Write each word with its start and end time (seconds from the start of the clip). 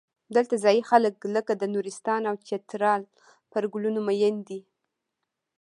دلته 0.35 0.55
ځايي 0.63 0.81
خلک 0.89 1.15
لکه 1.35 1.53
د 1.61 1.63
نورستان 1.73 2.21
او 2.29 2.35
چترال 2.47 3.01
پر 3.51 3.63
ګلونو 3.73 3.99
مین 4.07 4.35
دي. 4.47 4.59